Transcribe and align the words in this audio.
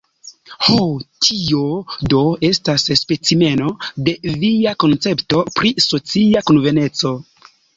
Ho, 0.67 0.77
tio, 1.25 1.59
do, 2.13 2.21
estas 2.49 2.87
specimeno 3.01 3.69
de 4.09 4.17
via 4.47 4.75
koncepto 4.85 5.45
pri 5.59 5.75
socia 5.89 6.45
konveneco? 6.51 7.17